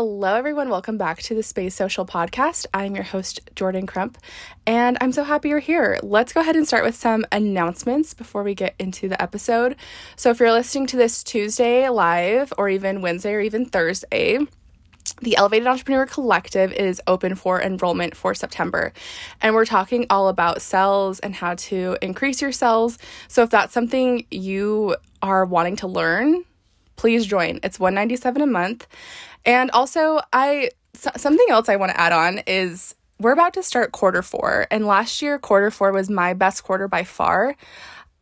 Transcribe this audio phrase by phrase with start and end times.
[0.00, 0.68] Hello, everyone.
[0.68, 2.66] Welcome back to the Space Social Podcast.
[2.72, 4.16] I'm your host, Jordan Crump,
[4.64, 5.98] and I'm so happy you're here.
[6.04, 9.74] Let's go ahead and start with some announcements before we get into the episode.
[10.14, 14.38] So, if you're listening to this Tuesday live, or even Wednesday, or even Thursday,
[15.20, 18.92] the Elevated Entrepreneur Collective is open for enrollment for September.
[19.42, 22.98] And we're talking all about cells and how to increase your cells.
[23.26, 26.44] So if that's something you are wanting to learn,
[26.94, 27.58] please join.
[27.64, 28.86] It's 197 a month.
[29.48, 33.92] And also, I something else I want to add on is we're about to start
[33.92, 37.56] quarter 4 and last year quarter 4 was my best quarter by far.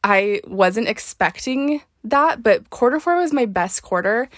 [0.05, 4.29] I wasn't expecting that, but quarter 4 was my best quarter.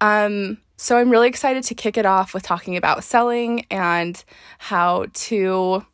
[0.00, 4.22] Um so I'm really excited to kick it off with talking about selling and
[4.58, 5.84] how to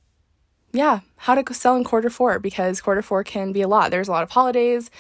[0.73, 3.91] yeah, how to sell in quarter 4 because quarter 4 can be a lot.
[3.91, 4.91] There's a lot of holidays,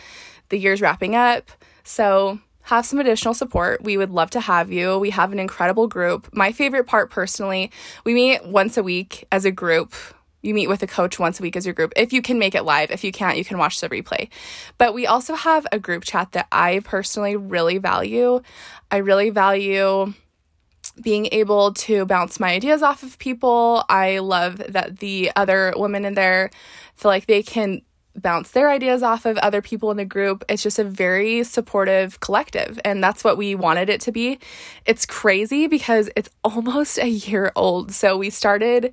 [0.48, 1.50] the year's wrapping up.
[1.84, 4.98] So have some additional support, we would love to have you.
[4.98, 6.28] We have an incredible group.
[6.32, 7.70] My favorite part personally,
[8.04, 9.94] we meet once a week as a group.
[10.42, 11.92] You meet with a coach once a week as your group.
[11.94, 14.30] If you can make it live, if you can't, you can watch the replay.
[14.78, 18.40] But we also have a group chat that I personally really value.
[18.90, 20.12] I really value
[21.00, 23.84] being able to bounce my ideas off of people.
[23.88, 26.50] I love that the other women in there
[26.96, 27.82] feel like they can
[28.20, 30.44] bounce their ideas off of other people in the group.
[30.48, 34.38] It's just a very supportive collective, and that's what we wanted it to be.
[34.84, 37.92] It's crazy because it's almost a year old.
[37.92, 38.92] So we started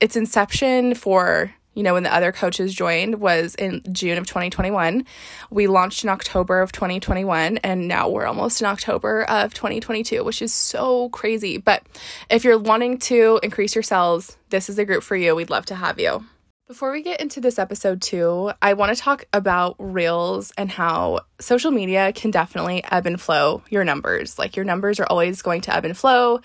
[0.00, 5.06] its inception for you know, when the other coaches joined was in June of 2021.
[5.50, 10.42] We launched in October of 2021, and now we're almost in October of 2022, which
[10.42, 11.56] is so crazy.
[11.56, 11.82] But
[12.28, 15.34] if you're wanting to increase your sales, this is a group for you.
[15.34, 16.24] We'd love to have you.
[16.72, 21.20] Before we get into this episode, too, I want to talk about Reels and how
[21.38, 24.38] social media can definitely ebb and flow your numbers.
[24.38, 26.40] Like, your numbers are always going to ebb and flow.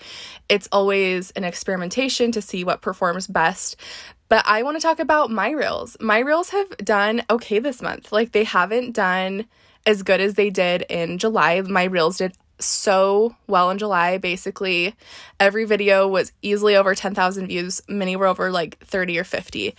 [0.50, 3.76] It's always an experimentation to see what performs best.
[4.28, 5.96] But I want to talk about my Reels.
[5.98, 8.12] My Reels have done okay this month.
[8.12, 9.46] Like, they haven't done
[9.86, 11.62] as good as they did in July.
[11.62, 14.18] My Reels did so well in July.
[14.18, 14.94] Basically,
[15.38, 17.82] every video was easily over 10,000 views.
[17.88, 19.74] Many were over like 30 or 50.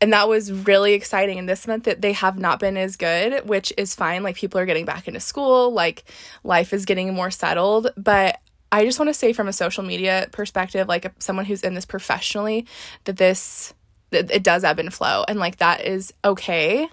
[0.00, 1.38] And that was really exciting.
[1.38, 4.22] And this month that they have not been as good, which is fine.
[4.22, 6.04] Like people are getting back into school, like
[6.44, 7.88] life is getting more settled.
[7.96, 8.38] But
[8.70, 11.84] I just want to say from a social media perspective, like someone who's in this
[11.84, 12.66] professionally,
[13.04, 13.74] that this
[14.12, 16.86] it does ebb and flow and like that is okay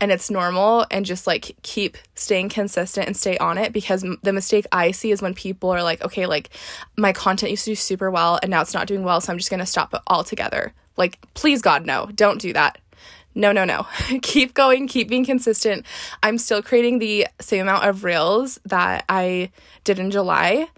[0.00, 4.32] and it's normal and just like keep staying consistent and stay on it because the
[4.32, 6.50] mistake I see is when people are like, okay, like
[6.96, 9.38] my content used to do super well and now it's not doing well, so I'm
[9.38, 10.72] just going to stop it altogether.
[10.96, 12.78] Like, please, God, no, don't do that.
[13.34, 13.86] No, no, no.
[14.22, 15.84] keep going, keep being consistent.
[16.22, 19.50] I'm still creating the same amount of reels that I
[19.84, 20.68] did in July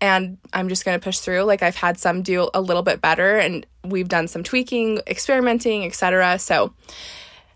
[0.00, 1.42] and I'm just going to push through.
[1.42, 5.84] Like I've had some do a little bit better and we've done some tweaking, experimenting,
[5.84, 6.38] etc.
[6.38, 6.72] So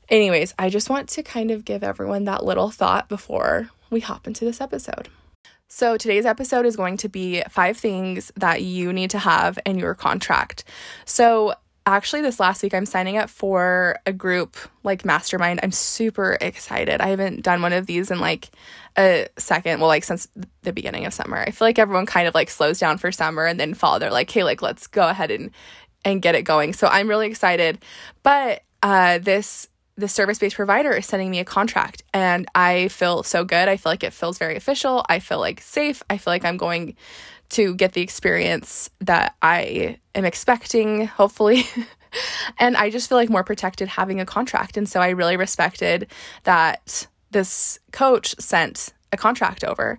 [0.08, 4.26] Anyways, I just want to kind of give everyone that little thought before we hop
[4.26, 5.08] into this episode.
[5.68, 9.78] So, today's episode is going to be five things that you need to have in
[9.78, 10.64] your contract.
[11.04, 11.54] So,
[11.86, 15.60] actually, this last week, I'm signing up for a group like Mastermind.
[15.62, 17.00] I'm super excited.
[17.00, 18.50] I haven't done one of these in like
[18.96, 20.28] a second, well, like since
[20.62, 21.38] the beginning of summer.
[21.38, 23.98] I feel like everyone kind of like slows down for summer and then fall.
[23.98, 25.50] They're like, hey, like, let's go ahead and
[26.04, 26.74] and get it going.
[26.74, 27.82] So I'm really excited.
[28.22, 33.22] But uh, this the service based provider is sending me a contract and I feel
[33.22, 33.68] so good.
[33.68, 35.04] I feel like it feels very official.
[35.08, 36.02] I feel like safe.
[36.10, 36.96] I feel like I'm going
[37.50, 41.64] to get the experience that I am expecting, hopefully.
[42.58, 44.76] and I just feel like more protected having a contract.
[44.76, 46.10] And so I really respected
[46.42, 49.98] that this coach sent a contract over.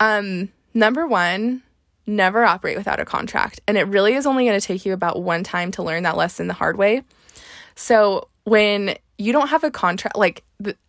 [0.00, 1.62] Um, number one,
[2.06, 3.60] never operate without a contract.
[3.66, 6.16] And it really is only going to take you about one time to learn that
[6.16, 7.02] lesson the hard way.
[7.74, 10.44] So when you don't have a contract like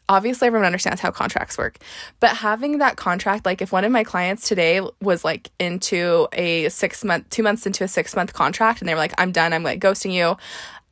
[0.10, 1.78] obviously everyone understands how contracts work
[2.20, 6.70] but having that contract like if one of my clients today was like into a
[6.70, 9.54] six month two months into a six month contract and they were like i'm done
[9.54, 10.36] i'm like ghosting you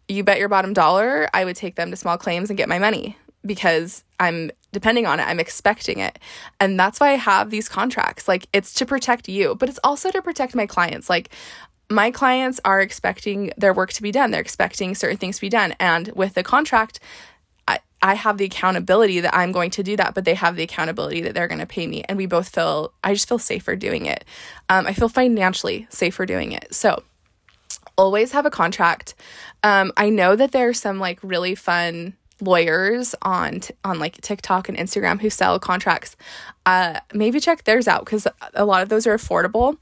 [0.08, 2.80] you bet your bottom dollar i would take them to small claims and get my
[2.80, 6.20] money because i'm depending on it i'm expecting it.
[6.60, 8.28] And that's why i have these contracts.
[8.28, 11.10] Like it's to protect you but it's also to protect my clients.
[11.10, 11.30] Like
[11.90, 14.32] my clients are expecting their work to be done.
[14.32, 15.76] They're expecting certain things to be done.
[15.80, 17.00] And with the contract,
[17.68, 20.64] I, I have the accountability that I'm going to do that, but they have the
[20.64, 22.04] accountability that they're going to pay me.
[22.08, 24.26] And we both feel, I just feel safer doing it.
[24.70, 26.74] Um, I feel financially safer doing it.
[26.74, 27.04] So
[27.98, 29.16] always have a contract.
[29.64, 34.20] Um, I know that there are some like really fun lawyers on t- on like
[34.20, 36.16] TikTok and Instagram who sell contracts.
[36.66, 39.78] Uh, maybe check theirs out because a lot of those are affordable.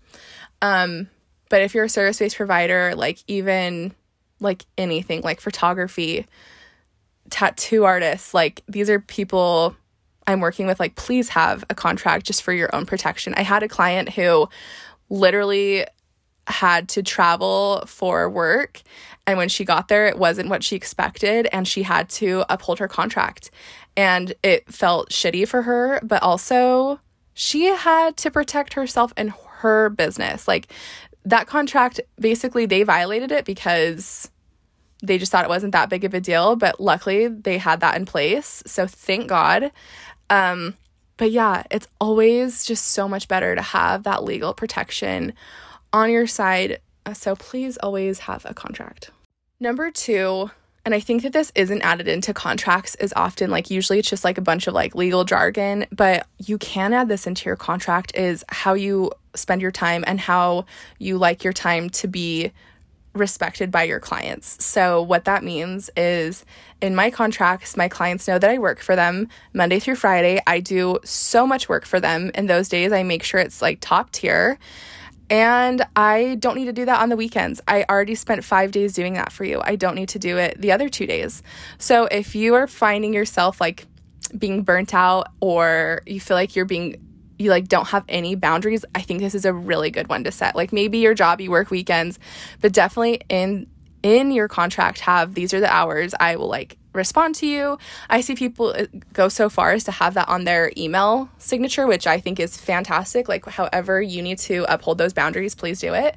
[0.62, 1.10] Um,
[1.54, 3.94] but if you're a service based provider, like even
[4.40, 6.26] like anything, like photography,
[7.30, 9.76] tattoo artists, like these are people
[10.26, 13.36] I'm working with, like, please have a contract just for your own protection.
[13.38, 14.50] I had a client who
[15.12, 15.86] literally
[16.48, 18.82] had to travel for work.
[19.28, 21.48] And when she got there, it wasn't what she expected.
[21.54, 23.52] And she had to uphold her contract.
[23.96, 27.00] And it felt shitty for her, but also
[27.36, 30.48] she had to protect herself and her business.
[30.48, 30.74] Like
[31.26, 34.30] that contract, basically, they violated it because
[35.02, 36.56] they just thought it wasn't that big of a deal.
[36.56, 38.64] But luckily, they had that in place.
[38.66, 39.72] So thank God.
[40.30, 40.76] Um,
[41.18, 45.34] but yeah, it's always just so much better to have that legal protection
[45.92, 46.80] on your side.
[47.14, 49.12] So please always have a contract.
[49.60, 50.52] Number two,
[50.86, 53.50] and I think that this isn't added into contracts as often.
[53.50, 57.08] Like, usually it's just like a bunch of like legal jargon, but you can add
[57.08, 60.66] this into your contract is how you spend your time and how
[61.00, 62.52] you like your time to be
[63.14, 64.62] respected by your clients.
[64.64, 66.44] So, what that means is
[66.82, 70.42] in my contracts, my clients know that I work for them Monday through Friday.
[70.48, 72.32] I do so much work for them.
[72.36, 74.60] In those days, I make sure it's like top tier.
[75.34, 77.60] And I don't need to do that on the weekends.
[77.68, 79.64] I already spent five days doing that for you.
[79.64, 81.42] I don't need to do it the other two days.
[81.80, 83.88] So, if you are finding yourself like
[84.38, 87.04] being burnt out or you feel like you're being
[87.40, 90.32] you like don't have any boundaries, I think this is a really good one to
[90.32, 90.56] set.
[90.56, 92.20] Like maybe your job you work weekends,
[92.62, 93.66] but definitely in
[94.04, 97.78] in your contract have these are the hours I will like respond to you.
[98.10, 101.88] I see people uh, go so far as to have that on their email signature,
[101.88, 103.28] which I think is fantastic.
[103.28, 106.16] Like however you need to uphold those boundaries, please do it.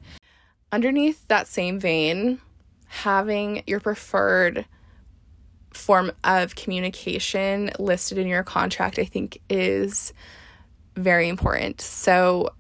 [0.73, 2.40] Underneath that same vein,
[2.87, 4.67] having your preferred
[5.73, 10.12] form of communication listed in your contract I think is
[10.96, 11.81] very important.
[11.82, 12.55] So,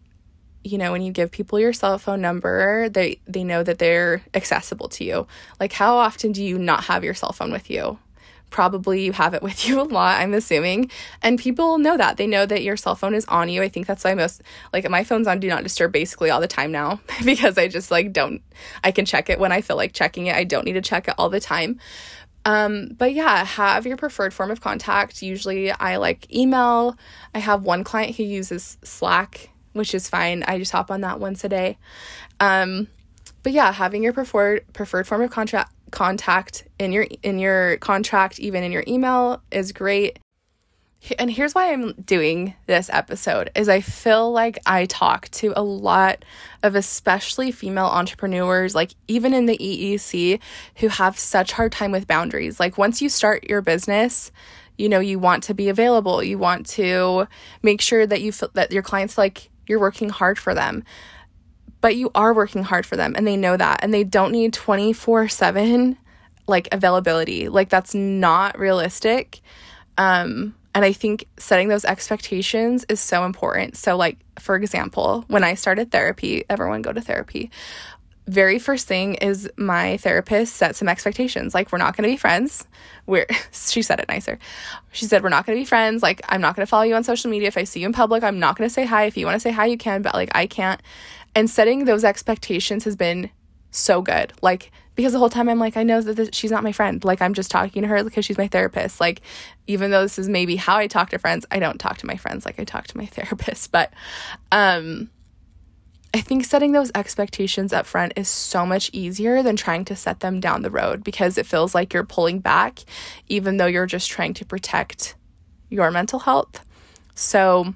[0.62, 4.22] you know, when you give people your cell phone number, they they know that they're
[4.34, 5.26] accessible to you.
[5.58, 7.98] Like how often do you not have your cell phone with you?
[8.50, 10.90] Probably you have it with you a lot, I'm assuming.
[11.22, 12.16] And people know that.
[12.16, 13.62] They know that your cell phone is on you.
[13.62, 16.48] I think that's why most like my phone's on do not disturb basically all the
[16.48, 18.42] time now because I just like don't
[18.84, 20.36] I can check it when I feel like checking it.
[20.36, 21.80] I don't need to check it all the time.
[22.46, 25.20] Um, but yeah, have your preferred form of contact.
[25.20, 26.96] Usually I like email.
[27.34, 30.44] I have one client who uses Slack, which is fine.
[30.46, 31.76] I just hop on that once a day.
[32.38, 32.86] Um,
[33.42, 38.38] but yeah, having your preferred preferred form of contract contact in your in your contract,
[38.38, 40.18] even in your email, is great
[41.18, 45.62] and here's why I'm doing this episode is I feel like I talk to a
[45.62, 46.24] lot
[46.62, 50.40] of especially female entrepreneurs like even in the EEC
[50.76, 52.58] who have such hard time with boundaries.
[52.58, 54.32] Like once you start your business,
[54.78, 56.22] you know, you want to be available.
[56.22, 57.28] You want to
[57.62, 60.84] make sure that you feel that your clients like you're working hard for them.
[61.86, 64.52] But you are working hard for them and they know that and they don't need
[64.52, 65.96] 24/7
[66.48, 67.48] like availability.
[67.48, 69.40] Like that's not realistic.
[69.96, 73.76] Um and I think setting those expectations is so important.
[73.76, 77.52] So, like, for example, when I started therapy, everyone go to therapy.
[78.26, 81.54] Very first thing is my therapist set some expectations.
[81.54, 82.66] Like, we're not going to be friends.
[83.06, 84.40] We're, she said it nicer.
[84.90, 86.02] She said, we're not going to be friends.
[86.02, 87.48] Like, I'm not going to follow you on social media.
[87.48, 89.04] If I see you in public, I'm not going to say hi.
[89.04, 90.82] If you want to say hi, you can, but like, I can't.
[91.36, 93.30] And setting those expectations has been
[93.70, 94.32] so good.
[94.40, 97.04] Like, because the whole time I'm like, I know that this, she's not my friend.
[97.04, 99.00] Like, I'm just talking to her because she's my therapist.
[99.00, 99.20] Like,
[99.66, 102.16] even though this is maybe how I talk to friends, I don't talk to my
[102.16, 103.70] friends like I talk to my therapist.
[103.70, 103.92] But,
[104.50, 105.10] um,
[106.14, 110.20] I think setting those expectations up front is so much easier than trying to set
[110.20, 112.78] them down the road because it feels like you're pulling back,
[113.28, 115.16] even though you're just trying to protect
[115.68, 116.64] your mental health.
[117.14, 117.74] So,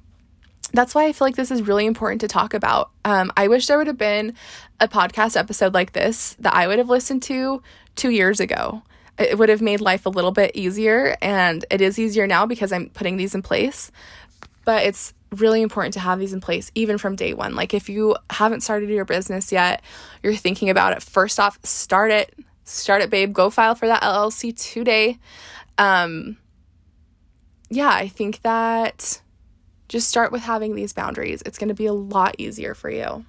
[0.72, 2.90] that's why I feel like this is really important to talk about.
[3.04, 4.34] Um, I wish there would have been
[4.78, 7.62] a podcast episode like this that I would have listened to
[7.96, 8.82] two years ago.
[9.18, 12.72] It would have made life a little bit easier, and it is easier now because
[12.72, 13.90] I'm putting these in place.
[14.64, 17.54] But it's really important to have these in place even from day one.
[17.54, 19.82] Like if you haven't started your business yet,
[20.22, 21.02] you're thinking about it.
[21.02, 22.34] First off, start it.
[22.64, 23.32] Start it, babe.
[23.32, 25.18] Go file for that LLC today.
[25.78, 26.36] Um,
[27.68, 29.20] yeah, I think that
[29.90, 31.42] just start with having these boundaries.
[31.44, 33.24] It's going to be a lot easier for you.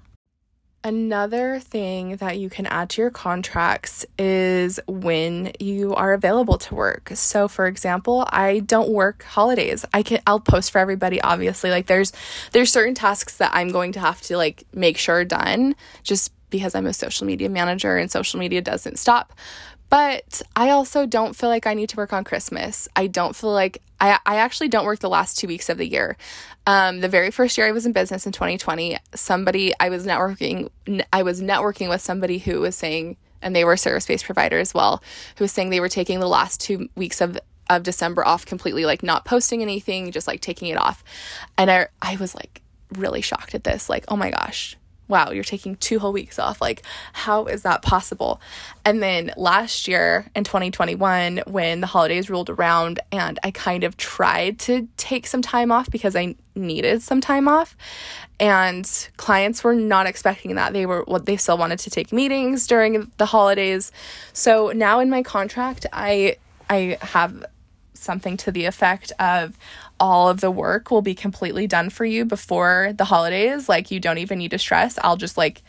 [0.83, 6.75] Another thing that you can add to your contracts is when you are available to
[6.75, 7.11] work.
[7.15, 9.85] So for example, I don't work holidays.
[9.93, 11.69] I can I'll post for everybody obviously.
[11.69, 12.13] Like there's
[12.51, 16.73] there's certain tasks that I'm going to have to like make sure done just because
[16.73, 19.33] I'm a social media manager and social media doesn't stop.
[19.91, 22.87] But I also don't feel like I need to work on Christmas.
[22.95, 25.87] I don't feel like I, I actually don't work the last two weeks of the
[25.87, 26.17] year.
[26.65, 30.69] Um, the very first year I was in business in 2020, somebody I was networking,
[31.13, 34.59] I was networking with somebody who was saying, and they were a service based provider
[34.59, 35.01] as well,
[35.37, 37.39] who was saying they were taking the last two weeks of
[37.69, 41.03] of December off completely, like not posting anything, just like taking it off.
[41.57, 42.61] And I I was like
[42.93, 44.75] really shocked at this, like, oh my gosh,
[45.11, 46.61] wow, you're taking two whole weeks off.
[46.61, 46.81] Like,
[47.13, 48.41] how is that possible?
[48.83, 53.97] And then last year in 2021, when the holidays rolled around and I kind of
[53.97, 57.75] tried to take some time off because I needed some time off,
[58.39, 60.73] and clients were not expecting that.
[60.73, 63.91] They were, well, they still wanted to take meetings during the holidays.
[64.33, 66.37] So now in my contract, I,
[66.69, 67.45] I have
[67.93, 69.57] something to the effect of
[70.01, 73.69] all of the work will be completely done for you before the holidays.
[73.69, 74.97] Like, you don't even need to stress.
[75.01, 75.61] I'll just like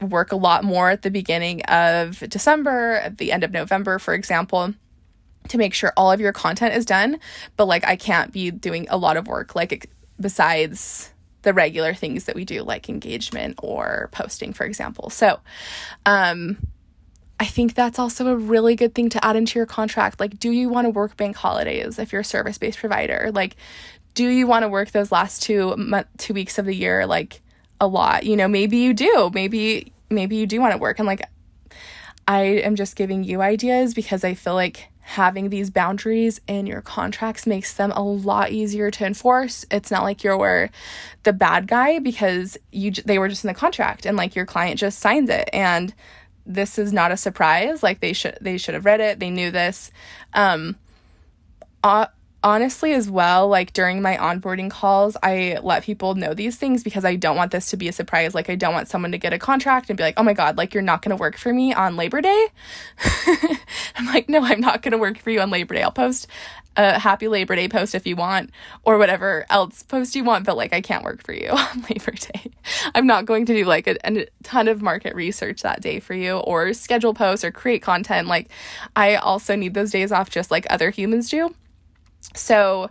[0.00, 4.12] work a lot more at the beginning of December, at the end of November, for
[4.12, 4.74] example,
[5.48, 7.18] to make sure all of your content is done.
[7.56, 9.90] But like, I can't be doing a lot of work, like,
[10.20, 11.10] besides
[11.42, 15.08] the regular things that we do, like engagement or posting, for example.
[15.08, 15.40] So,
[16.04, 16.58] um,
[17.40, 20.20] I think that's also a really good thing to add into your contract.
[20.20, 23.30] Like, do you want to work bank holidays if you're a service based provider?
[23.34, 23.56] Like,
[24.14, 27.42] do you want to work those last two month, two weeks of the year like
[27.80, 28.24] a lot?
[28.24, 29.30] You know, maybe you do.
[29.34, 30.98] Maybe maybe you do want to work.
[30.98, 31.28] And like,
[32.28, 36.80] I am just giving you ideas because I feel like having these boundaries in your
[36.80, 39.66] contracts makes them a lot easier to enforce.
[39.70, 40.70] It's not like you're
[41.24, 44.78] the bad guy because you they were just in the contract and like your client
[44.78, 45.92] just signs it and
[46.46, 49.50] this is not a surprise like they should they should have read it they knew
[49.50, 49.90] this.
[50.32, 50.76] Um
[51.82, 52.06] uh,
[52.42, 57.04] honestly as well like during my onboarding calls i let people know these things because
[57.04, 58.34] i don't want this to be a surprise.
[58.34, 60.58] Like i don't want someone to get a contract and be like oh my god
[60.58, 62.48] like you're not going to work for me on labor day?
[63.96, 66.26] I'm like no i'm not going to work for you on labor day i'll post
[66.76, 68.50] a happy labor day post if you want
[68.84, 72.12] or whatever else post you want but like i can't work for you on labor
[72.12, 72.50] day
[72.94, 76.14] i'm not going to do like a, a ton of market research that day for
[76.14, 78.48] you or schedule posts or create content like
[78.96, 81.54] i also need those days off just like other humans do
[82.34, 82.90] so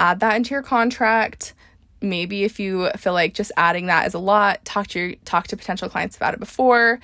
[0.00, 1.54] add that into your contract.
[2.00, 5.48] Maybe if you feel like just adding that is a lot, talk to your talk
[5.48, 6.98] to potential clients about it before.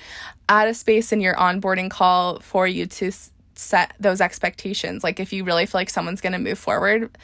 [0.49, 3.11] Add a space in your onboarding call for you to
[3.57, 5.03] set those expectations.
[5.03, 7.15] Like if you really feel like someone's going to move forward,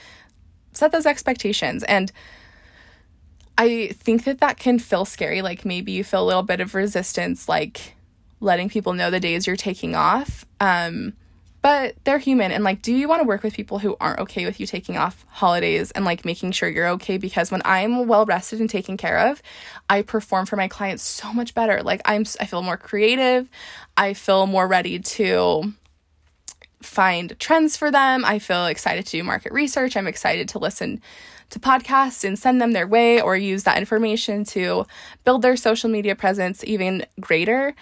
[0.74, 2.12] set those expectations and
[3.58, 5.42] I think that that can feel scary.
[5.42, 7.94] Like maybe you feel a little bit of resistance, like
[8.40, 10.46] letting people know the days you're taking off.
[10.60, 11.14] Um,
[11.64, 14.46] but they're human and like do you want to work with people who aren't okay
[14.46, 18.26] with you taking off holidays and like making sure you're okay because when i'm well
[18.26, 19.42] rested and taken care of
[19.90, 23.50] i perform for my clients so much better like i'm i feel more creative
[23.96, 25.74] i feel more ready to
[26.86, 31.02] find trends for them i feel excited to do market research i'm excited to listen
[31.50, 34.86] to podcasts and send them their way or use that information to
[35.24, 37.76] build their social media presence even greater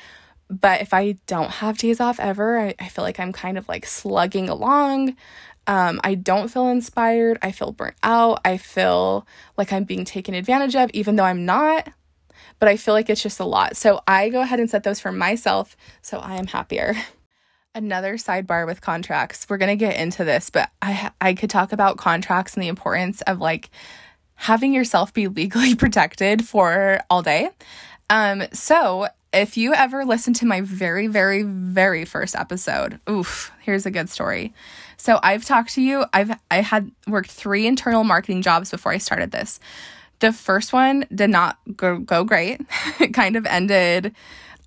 [0.51, 3.70] but if I don't have days off ever, I, I feel like I'm kind of
[3.70, 5.15] like slugging along.
[5.65, 7.39] Um, I don't feel inspired.
[7.41, 8.41] I feel burnt out.
[8.43, 9.25] I feel
[9.58, 11.88] like I'm being taken advantage of, even though I'm not.
[12.60, 13.77] But I feel like it's just a lot.
[13.77, 16.96] So I go ahead and set those for myself so I am happier.
[17.74, 19.48] Another sidebar with contracts.
[19.50, 22.68] We're going to get into this, but I I could talk about contracts and the
[22.68, 23.70] importance of like
[24.36, 27.50] having yourself be legally protected for all day.
[28.10, 33.86] Um, so if you ever listen to my very, very, very first episode, oof, here's
[33.86, 34.54] a good story.
[34.98, 36.04] So I've talked to you.
[36.12, 39.62] I've I had worked three internal marketing jobs before I started this.
[40.20, 42.60] The first one did not go, go great.
[43.00, 44.13] it kind of ended.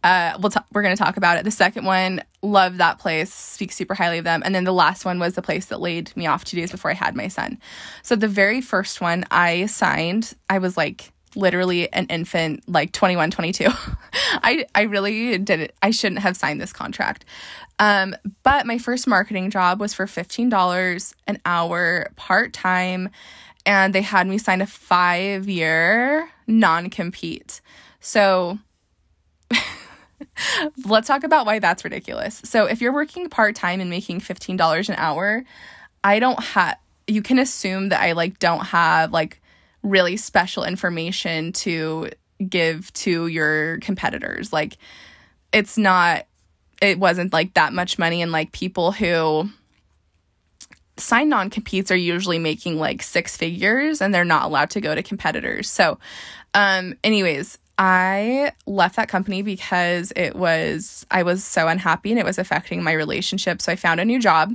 [0.02, 1.44] Uh, we'll t- we're going to talk about it.
[1.44, 4.42] The second one, love that place, speak super highly of them.
[4.44, 6.90] And then the last one was the place that laid me off two days before
[6.90, 7.58] I had my son.
[8.02, 13.28] So the very first one I signed, I was like literally an infant like 21
[13.28, 13.66] 22
[14.44, 17.24] i i really did it i shouldn't have signed this contract
[17.80, 23.08] um but my first marketing job was for $15 an hour part-time
[23.66, 27.60] and they had me sign a five year non-compete
[27.98, 28.56] so
[30.86, 34.94] let's talk about why that's ridiculous so if you're working part-time and making $15 an
[34.96, 35.44] hour
[36.02, 36.76] i don't have
[37.06, 39.40] you can assume that i like don't have like
[39.84, 42.08] really special information to
[42.48, 44.52] give to your competitors.
[44.52, 44.78] Like
[45.52, 46.26] it's not
[46.82, 49.48] it wasn't like that much money and like people who
[50.96, 54.94] sign non competes are usually making like six figures and they're not allowed to go
[54.94, 55.70] to competitors.
[55.70, 55.98] So
[56.54, 62.24] um anyways, I left that company because it was I was so unhappy and it
[62.24, 63.60] was affecting my relationship.
[63.60, 64.52] So I found a new job.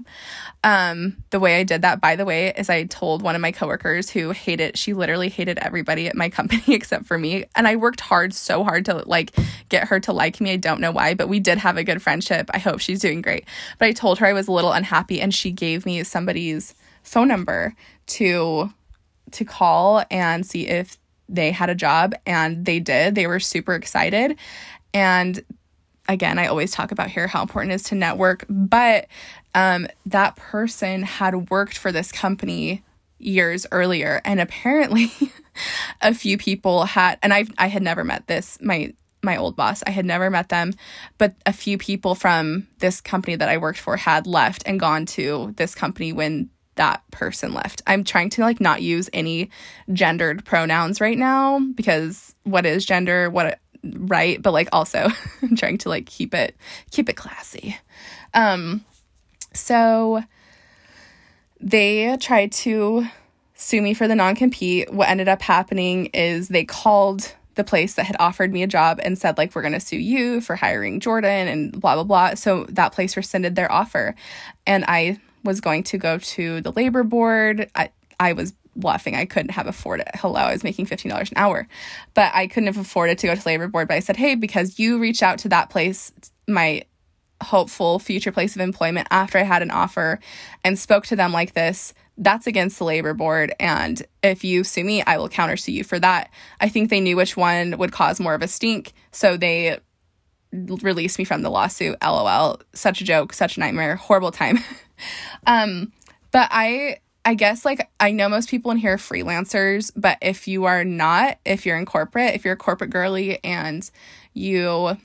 [0.64, 3.52] Um, the way I did that, by the way, is I told one of my
[3.52, 7.44] coworkers who hated she literally hated everybody at my company except for me.
[7.56, 9.36] And I worked hard, so hard to like
[9.68, 10.52] get her to like me.
[10.52, 12.50] I don't know why, but we did have a good friendship.
[12.54, 13.46] I hope she's doing great.
[13.80, 16.74] But I told her I was a little unhappy and she gave me somebody's
[17.04, 17.76] phone number
[18.08, 18.74] to
[19.32, 20.98] to call and see if
[21.29, 23.15] they had a job and they did.
[23.15, 24.38] They were super excited.
[24.93, 25.43] And
[26.07, 29.07] again, I always talk about here how important it is to network, but
[29.55, 32.83] um, that person had worked for this company
[33.19, 35.12] years earlier and apparently
[36.01, 39.83] a few people had and I I had never met this my my old boss.
[39.86, 40.74] I had never met them,
[41.17, 45.05] but a few people from this company that I worked for had left and gone
[45.07, 47.81] to this company when that person left.
[47.86, 49.50] I'm trying to like not use any
[49.91, 55.09] gendered pronouns right now because what is gender, what right, but like also
[55.41, 56.55] I'm trying to like keep it
[56.89, 57.77] keep it classy.
[58.33, 58.86] Um
[59.53, 60.24] so
[61.59, 63.05] they tried to
[63.55, 64.93] sue me for the non-compete.
[64.93, 69.01] What ended up happening is they called the place that had offered me a job
[69.03, 72.36] and said like we're going to sue you for hiring Jordan and blah blah blah.
[72.36, 74.15] So that place rescinded their offer.
[74.65, 77.69] And I was going to go to the labor board.
[77.75, 79.15] I, I was bluffing.
[79.15, 80.15] I couldn't have afforded it.
[80.15, 81.67] Hello, I was making $15 an hour,
[82.13, 83.88] but I couldn't have afforded to go to labor board.
[83.88, 86.12] But I said, hey, because you reached out to that place,
[86.48, 86.84] my
[87.41, 90.19] hopeful future place of employment after I had an offer
[90.63, 93.53] and spoke to them like this, that's against the labor board.
[93.60, 96.31] And if you sue me, I will counter sue you for that.
[96.60, 98.93] I think they knew which one would cause more of a stink.
[99.12, 99.79] So they
[100.51, 101.98] released me from the lawsuit.
[102.03, 102.60] LOL.
[102.74, 104.60] Such a joke, such a nightmare, horrible time.
[105.48, 105.91] um,
[106.32, 110.48] but I I guess like I know most people in here are freelancers, but if
[110.48, 113.89] you are not, if you're in corporate, if you're a corporate girly and
[114.34, 114.98] you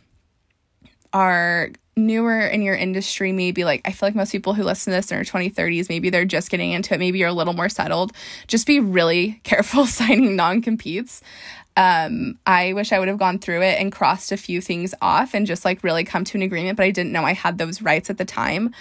[1.13, 4.97] are newer in your industry, maybe like I feel like most people who listen to
[4.97, 7.53] this in their 20s, 30s, maybe they're just getting into it, maybe you're a little
[7.53, 8.13] more settled.
[8.47, 11.21] Just be really careful signing non competes
[11.77, 15.35] um, I wish I would have gone through it and crossed a few things off
[15.35, 17.83] and just like really come to an agreement, but I didn't know I had those
[17.83, 18.73] rights at the time.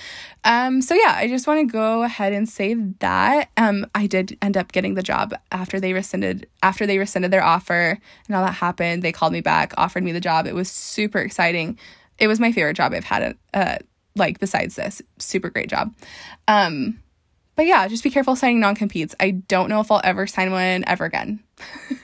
[0.43, 4.38] Um, so yeah, I just want to go ahead and say that um, I did
[4.43, 8.45] end up getting the job after they rescinded after they rescinded their offer and all
[8.45, 9.01] that happened.
[9.01, 10.45] They called me back, offered me the job.
[10.45, 11.79] It was super exciting.
[12.19, 13.36] It was my favorite job I've had.
[13.53, 13.77] Uh,
[14.15, 15.91] like besides this, super great job.
[16.47, 16.99] Um,
[17.56, 19.16] but yeah, just be careful signing non competes.
[19.20, 21.44] I don't know if I'll ever sign one ever again.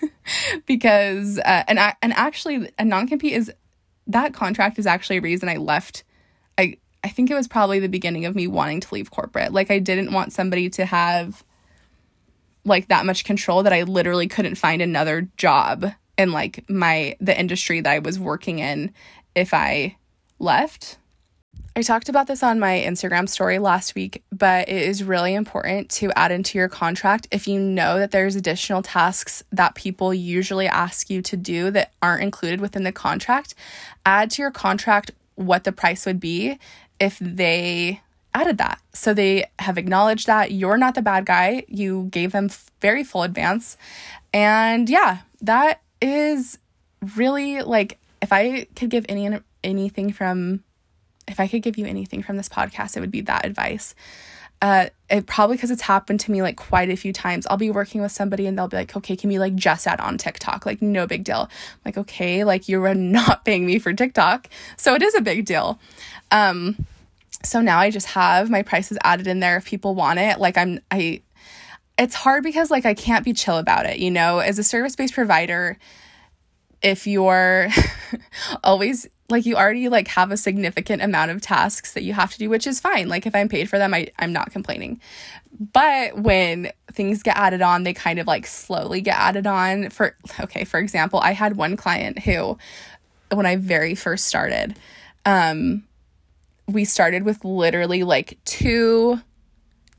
[0.65, 3.51] because uh, and and actually a non compete is
[4.07, 6.03] that contract is actually a reason I left.
[6.57, 9.51] I I think it was probably the beginning of me wanting to leave corporate.
[9.51, 11.43] Like I didn't want somebody to have
[12.65, 17.37] like that much control that I literally couldn't find another job in like my the
[17.37, 18.93] industry that I was working in
[19.33, 19.97] if I
[20.37, 20.98] left.
[21.75, 25.89] I talked about this on my Instagram story last week, but it is really important
[25.91, 30.67] to add into your contract if you know that there's additional tasks that people usually
[30.67, 33.53] ask you to do that aren't included within the contract.
[34.05, 36.59] Add to your contract what the price would be
[36.99, 38.01] if they
[38.33, 38.81] added that.
[38.93, 41.63] So they have acknowledged that you're not the bad guy.
[41.67, 42.49] You gave them
[42.81, 43.77] very full advance.
[44.33, 46.57] And yeah, that is
[47.15, 50.63] really like if I could give any anything from
[51.29, 53.95] if I could give you anything from this podcast, it would be that advice.
[54.61, 57.47] Uh, it probably because it's happened to me like quite a few times.
[57.47, 60.01] I'll be working with somebody and they'll be like, okay, can we like just add
[60.01, 60.65] on TikTok?
[60.65, 61.49] Like, no big deal.
[61.49, 64.49] I'm like, okay, like you're not paying me for TikTok.
[64.75, 65.79] So it is a big deal.
[66.31, 66.85] Um,
[67.43, 70.39] so now I just have my prices added in there if people want it.
[70.39, 71.21] Like, I'm, I,
[71.97, 74.95] it's hard because like I can't be chill about it, you know, as a service
[74.95, 75.77] based provider,
[76.81, 77.69] if you're
[78.63, 82.37] always like you already like have a significant amount of tasks that you have to
[82.37, 83.07] do which is fine.
[83.07, 84.99] Like if i'm paid for them I, i'm not complaining.
[85.73, 89.89] But when things get added on they kind of like slowly get added on.
[89.89, 92.57] For okay for example i had one client who
[93.31, 94.77] when i very first started
[95.25, 95.83] um
[96.67, 99.19] we started with literally like two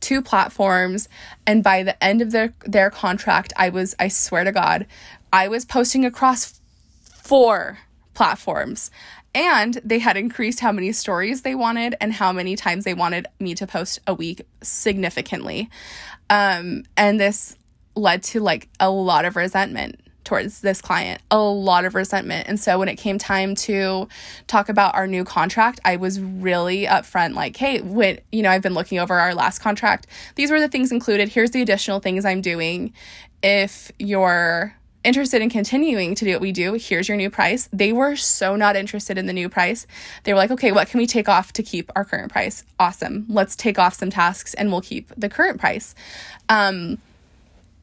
[0.00, 1.08] two platforms.
[1.46, 4.86] And by the end of their their contract i was i swear to god
[5.32, 6.60] i was posting across
[7.04, 7.78] four
[8.14, 8.90] platforms
[9.34, 13.26] and they had increased how many stories they wanted and how many times they wanted
[13.38, 15.70] me to post a week significantly.
[16.28, 17.56] Um, and this
[17.94, 22.48] led to like a lot of resentment towards this client, a lot of resentment.
[22.48, 24.08] And so when it came time to
[24.46, 28.62] talk about our new contract, I was really upfront like, hey, when, you know, I've
[28.62, 30.06] been looking over our last contract.
[30.34, 31.28] These were the things included.
[31.28, 32.92] Here's the additional things I'm doing.
[33.42, 37.68] If you're interested in continuing to do what we do, here's your new price.
[37.72, 39.86] They were so not interested in the new price.
[40.24, 42.64] They were like, okay, what can we take off to keep our current price?
[42.78, 43.26] Awesome.
[43.28, 45.94] Let's take off some tasks and we'll keep the current price.
[46.48, 46.98] Um,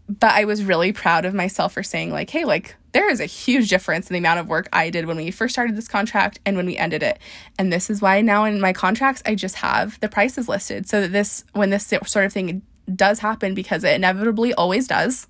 [0.08, 3.26] but I was really proud of myself for saying, like, hey, like, there is a
[3.26, 6.40] huge difference in the amount of work I did when we first started this contract
[6.46, 7.20] and when we ended it.
[7.60, 11.02] And this is why now in my contracts, I just have the prices listed so
[11.02, 12.62] that this, when this sort of thing
[12.96, 15.28] does happen, because it inevitably always does,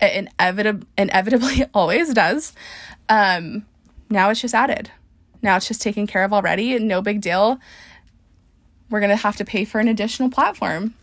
[0.00, 2.52] it inevitab- inevitably always does,
[3.08, 3.66] um,
[4.08, 4.90] now it's just added.
[5.42, 6.78] Now it's just taken care of already.
[6.78, 7.58] No big deal.
[8.90, 10.94] We're going to have to pay for an additional platform.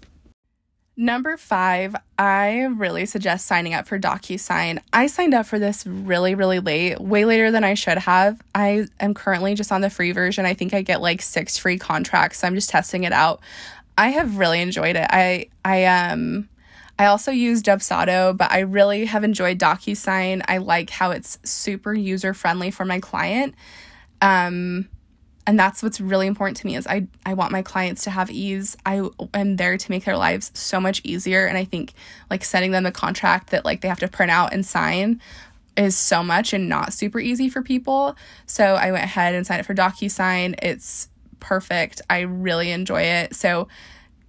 [1.00, 4.82] Number five, I really suggest signing up for DocuSign.
[4.92, 8.42] I signed up for this really, really late, way later than I should have.
[8.56, 10.48] I am currently just on the free version.
[10.48, 12.40] I think I get like six free contracts.
[12.40, 13.42] So I'm just testing it out.
[13.96, 15.06] I have really enjoyed it.
[15.08, 16.50] I I um
[17.00, 20.44] I also use Dubsado, but I really have enjoyed DocuSign.
[20.48, 23.56] I like how it's super user friendly for my client.
[24.22, 24.90] Um
[25.46, 28.30] and that's what's really important to me is I I want my clients to have
[28.30, 28.76] ease.
[28.86, 31.94] I am there to make their lives so much easier and I think
[32.30, 35.22] like sending them a contract that like they have to print out and sign
[35.78, 38.18] is so much and not super easy for people.
[38.46, 40.56] So I went ahead and signed up for DocuSign.
[40.62, 41.08] It's
[41.40, 42.02] perfect.
[42.10, 43.36] I really enjoy it.
[43.36, 43.68] So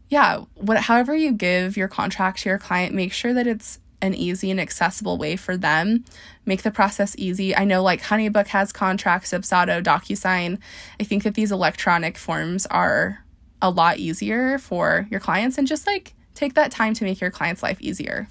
[0.09, 4.15] yeah, what however you give your contract to your client, make sure that it's an
[4.15, 6.05] easy and accessible way for them.
[6.47, 7.55] Make the process easy.
[7.55, 10.59] I know like Honeybook has contracts, Dubsado, DocuSign.
[11.01, 13.25] I think that these electronic forms are
[13.61, 17.31] a lot easier for your clients and just like take that time to make your
[17.31, 18.29] client's life easier.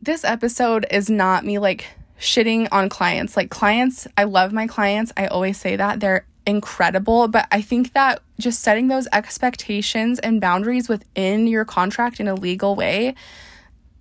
[0.00, 1.86] This episode is not me like
[2.18, 3.36] shitting on clients.
[3.36, 5.12] Like clients, I love my clients.
[5.16, 6.00] I always say that.
[6.00, 12.20] They're incredible, but I think that just setting those expectations and boundaries within your contract
[12.20, 13.14] in a legal way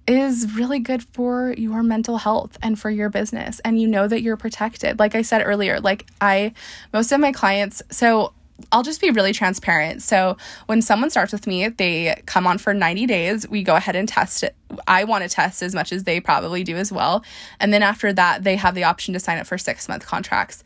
[0.08, 4.22] is really good for your mental health and for your business and you know that
[4.22, 5.00] you're protected.
[5.00, 6.54] Like I said earlier, like I
[6.92, 8.34] most of my clients so
[8.72, 10.02] I'll just be really transparent.
[10.02, 13.48] So, when someone starts with me, they come on for 90 days.
[13.50, 14.56] We go ahead and test it.
[14.88, 17.24] I want to test as much as they probably do as well.
[17.60, 20.64] And then after that, they have the option to sign up for six month contracts.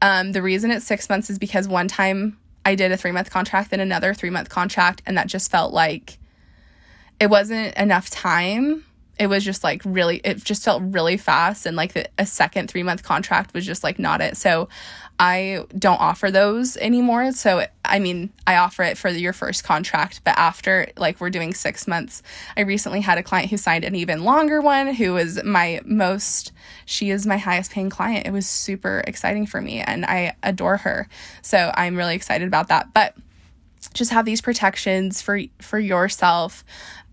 [0.00, 3.30] Um, the reason it's six months is because one time I did a three month
[3.30, 6.18] contract, then another three month contract, and that just felt like
[7.20, 8.84] it wasn't enough time.
[9.18, 11.66] It was just like really, it just felt really fast.
[11.66, 14.36] And like the, a second three month contract was just like not it.
[14.36, 14.68] So
[15.18, 17.32] I don't offer those anymore.
[17.32, 21.52] So, I mean, I offer it for your first contract, but after like we're doing
[21.54, 22.22] six months,
[22.56, 26.52] I recently had a client who signed an even longer one who was my most,
[26.86, 28.26] she is my highest paying client.
[28.26, 31.08] It was super exciting for me and I adore her.
[31.42, 32.94] So, I'm really excited about that.
[32.94, 33.16] But
[33.94, 36.64] just have these protections for for yourself.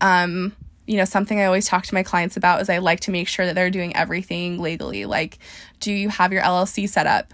[0.02, 0.56] Um,
[0.88, 3.28] you know, something I always talk to my clients about is I like to make
[3.28, 5.06] sure that they're doing everything legally.
[5.06, 5.40] Like,
[5.80, 7.34] do you have your LLC set up?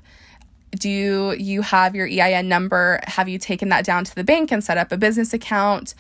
[0.72, 3.02] Do you have your EIN number?
[3.04, 5.96] Have you taken that down to the bank and set up a business account?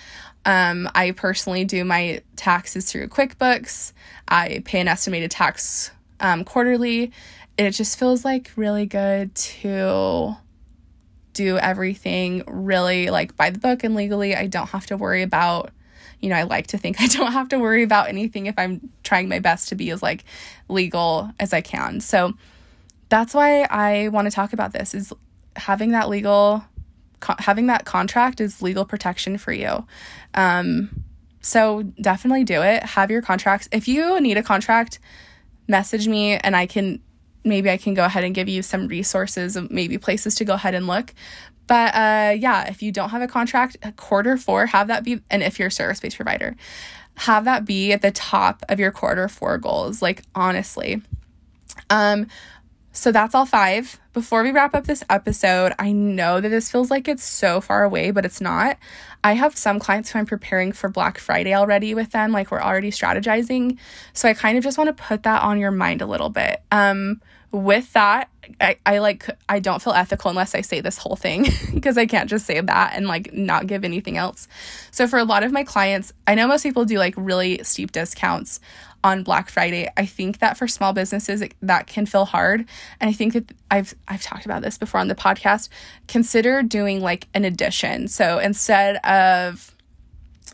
[0.45, 3.91] Um, I personally do my taxes through QuickBooks.
[4.27, 7.11] I pay an estimated tax um, quarterly.
[7.57, 10.35] It just feels like really good to
[11.33, 14.35] do everything really like by the book and legally.
[14.35, 15.71] I don't have to worry about,
[16.21, 18.89] you know, I like to think I don't have to worry about anything if I'm
[19.03, 20.23] trying my best to be as like
[20.69, 21.99] legal as I can.
[21.99, 22.33] So,
[23.09, 25.11] that's why I want to talk about this is
[25.57, 26.63] having that legal
[27.19, 29.85] co- having that contract is legal protection for you.
[30.33, 31.03] Um,
[31.41, 32.83] so definitely do it.
[32.83, 33.67] Have your contracts.
[33.71, 34.99] If you need a contract,
[35.67, 37.01] message me and I can
[37.43, 40.53] maybe I can go ahead and give you some resources of maybe places to go
[40.53, 41.13] ahead and look.
[41.71, 45.41] But uh, yeah, if you don't have a contract, quarter four, have that be, and
[45.41, 46.57] if you're a service based provider,
[47.15, 50.01] have that be at the top of your quarter four goals.
[50.01, 51.01] Like honestly,
[51.89, 52.27] um,
[52.91, 54.01] so that's all five.
[54.11, 57.85] Before we wrap up this episode, I know that this feels like it's so far
[57.85, 58.77] away, but it's not.
[59.23, 62.61] I have some clients who I'm preparing for Black Friday already with them, like we're
[62.61, 63.77] already strategizing.
[64.11, 66.61] So I kind of just want to put that on your mind a little bit.
[66.69, 71.15] Um, with that, I, I like I don't feel ethical unless I say this whole
[71.15, 74.47] thing because I can't just say that and like not give anything else.
[74.91, 77.91] So for a lot of my clients, I know most people do like really steep
[77.91, 78.59] discounts
[79.03, 79.89] on Black Friday.
[79.97, 82.65] I think that for small businesses it, that can feel hard,
[82.99, 85.69] and I think that I've I've talked about this before on the podcast.
[86.07, 88.07] Consider doing like an addition.
[88.07, 89.75] So instead of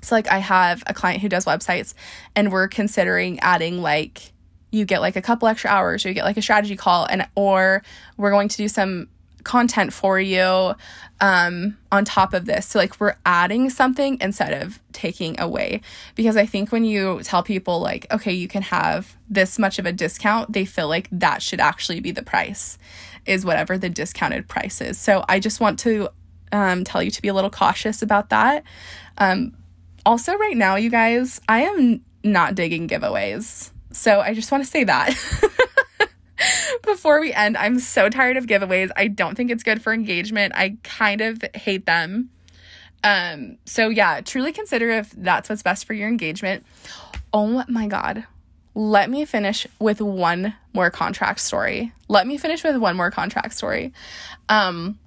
[0.02, 1.94] so like I have a client who does websites
[2.36, 4.32] and we're considering adding like
[4.72, 7.28] you get like a couple extra hours or you get like a strategy call and
[7.36, 7.84] or
[8.18, 9.08] we're going to do some
[9.48, 10.76] content for you
[11.22, 12.68] um, on top of this.
[12.68, 15.82] So, like, we're adding something instead of taking away.
[16.14, 19.86] Because I think when you tell people, like, okay, you can have this much of
[19.86, 22.78] a discount, they feel like that should actually be the price,
[23.26, 25.00] is whatever the discounted price is.
[25.00, 26.10] So, I just want to
[26.52, 28.64] um, tell you to be a little cautious about that.
[29.18, 29.54] Um,
[30.06, 33.72] also, right now, you guys, I am not digging giveaways.
[33.98, 35.16] So, I just want to say that.
[36.84, 38.90] before we end, I'm so tired of giveaways.
[38.96, 40.54] I don't think it's good for engagement.
[40.56, 42.30] I kind of hate them.
[43.04, 46.66] Um, so yeah, truly consider if that's what's best for your engagement.
[47.34, 48.26] Oh my god.
[48.74, 51.92] Let me finish with one more contract story.
[52.08, 53.94] Let me finish with one more contract story.
[54.50, 55.00] Um,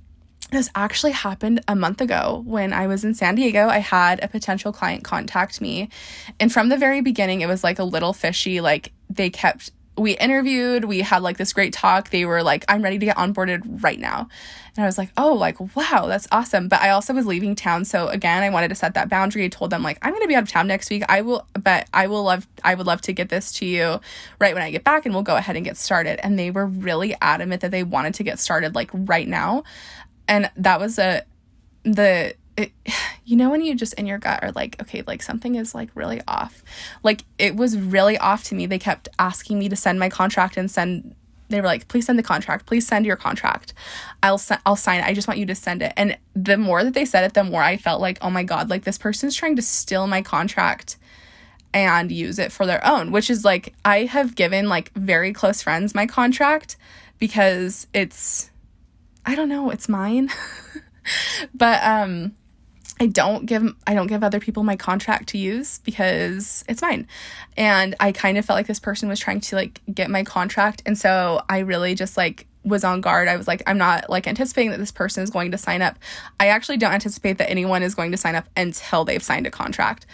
[0.50, 3.68] this actually happened a month ago when I was in San Diego.
[3.68, 5.90] I had a potential client contact me.
[6.38, 8.60] And from the very beginning, it was like a little fishy.
[8.60, 12.10] Like they kept we interviewed, we had like this great talk.
[12.10, 14.28] They were like, I'm ready to get onboarded right now.
[14.76, 16.68] And I was like, oh, like, wow, that's awesome.
[16.68, 17.84] But I also was leaving town.
[17.84, 19.44] So again, I wanted to set that boundary.
[19.44, 21.02] I told them, like, I'm going to be out of town next week.
[21.08, 24.00] I will, but I will love, I would love to get this to you
[24.38, 26.24] right when I get back and we'll go ahead and get started.
[26.24, 29.64] And they were really adamant that they wanted to get started like right now.
[30.30, 31.24] And that was a,
[31.82, 32.72] the, it,
[33.24, 35.90] you know when you just in your gut are like okay like something is like
[35.94, 36.62] really off.
[37.02, 38.66] Like it was really off to me.
[38.66, 41.14] They kept asking me to send my contract and send
[41.48, 43.74] they were like please send the contract please send your contract.
[44.22, 45.06] I'll i'll sign it.
[45.06, 45.92] I just want you to send it.
[45.96, 48.70] And the more that they said it the more i felt like oh my god
[48.70, 50.96] like this person's trying to steal my contract
[51.72, 55.62] and use it for their own which is like i have given like very close
[55.62, 56.76] friends my contract
[57.18, 58.49] because it's
[59.26, 60.28] i don't know it's mine
[61.54, 62.32] but um
[63.00, 67.08] I don't give I don't give other people my contract to use because it's mine.
[67.56, 70.82] And I kind of felt like this person was trying to like get my contract
[70.84, 73.26] and so I really just like was on guard.
[73.26, 75.98] I was like I'm not like anticipating that this person is going to sign up.
[76.38, 79.50] I actually don't anticipate that anyone is going to sign up until they've signed a
[79.50, 80.04] contract.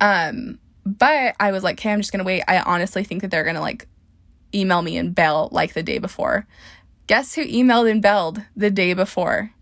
[0.00, 3.30] Um but I was like, "Okay, I'm just going to wait." I honestly think that
[3.30, 3.86] they're going to like
[4.52, 6.44] email me and bail like the day before.
[7.06, 9.52] Guess who emailed and bailed the day before?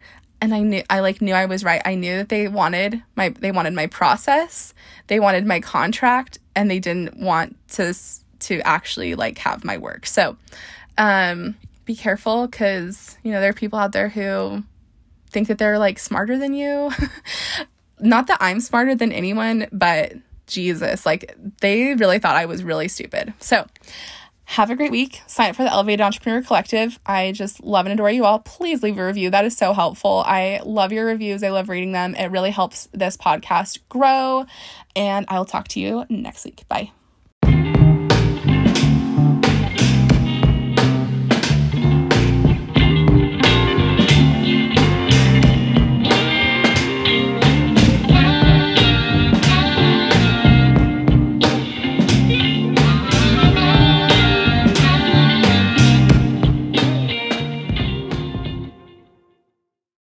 [0.40, 1.83] and I knew I like knew I was right.
[1.85, 4.74] I knew that they wanted my they wanted my process,
[5.07, 7.94] they wanted my contract, and they didn't want to
[8.40, 10.07] to actually like have my work.
[10.07, 10.37] So,
[10.98, 14.62] um, be careful because you know there are people out there who
[15.29, 16.90] think that they're like smarter than you.
[18.00, 20.14] Not that I'm smarter than anyone, but
[20.46, 23.35] Jesus, like they really thought I was really stupid.
[23.40, 23.66] So,
[24.50, 25.22] have a great week.
[25.28, 26.98] Sign up for the Elevated Entrepreneur Collective.
[27.06, 28.40] I just love and adore you all.
[28.40, 29.30] Please leave a review.
[29.30, 30.24] That is so helpful.
[30.26, 31.44] I love your reviews.
[31.44, 32.16] I love reading them.
[32.16, 34.46] It really helps this podcast grow.
[34.96, 36.64] And I'll talk to you next week.
[36.68, 36.90] Bye.